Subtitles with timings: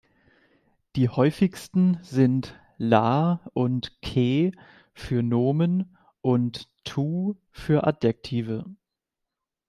[0.95, 4.51] Die häufigsten sind -"la" und -"ke"
[4.95, 8.65] für Nomen, und -"tu" für Adjektive.